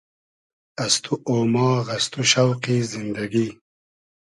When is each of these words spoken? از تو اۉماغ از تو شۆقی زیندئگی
از 0.85 0.93
تو 1.03 1.13
اۉماغ 1.29 1.85
از 1.95 2.05
تو 2.11 2.21
شۆقی 2.31 2.79
زیندئگی 2.91 3.47